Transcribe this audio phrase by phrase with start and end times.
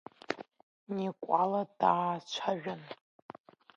[0.95, 2.81] Никәала даацәажәан…